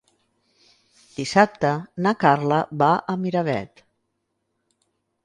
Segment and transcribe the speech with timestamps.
[1.19, 1.73] Dissabte
[2.05, 3.85] na Carla va a Miravet.